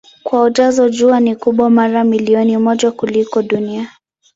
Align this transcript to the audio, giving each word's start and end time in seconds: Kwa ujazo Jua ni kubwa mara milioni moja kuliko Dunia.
Kwa 0.23 0.43
ujazo 0.43 0.89
Jua 0.89 1.19
ni 1.19 1.35
kubwa 1.35 1.69
mara 1.69 2.03
milioni 2.03 2.57
moja 2.57 2.91
kuliko 2.91 3.41
Dunia. 3.43 3.91